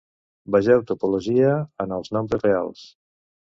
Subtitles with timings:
[0.55, 1.53] Vegeu Topologia
[1.87, 2.85] en els nombres reals.